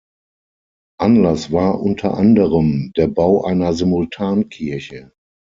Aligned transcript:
Anlass 0.99 1.51
war 1.51 1.79
unter 1.79 2.15
anderem 2.17 2.91
der 2.97 3.05
Bau 3.07 3.43
einer 3.43 3.73
Simultankirche. 3.75 5.11